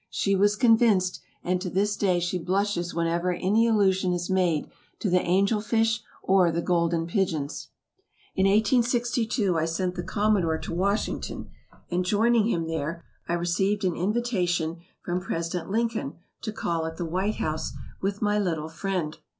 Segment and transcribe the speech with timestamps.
[0.09, 5.11] She was convinced, and to this day she blushes whenever any allusion is made to
[5.11, 7.67] the "Angel Fish" or the "Golden Pigeons."
[8.35, 11.51] In 1862, I sent the Commodore to Washington,
[11.91, 17.05] and joining him there, I received an invitation from President Lincoln to call at the
[17.05, 19.19] White House with my little friend.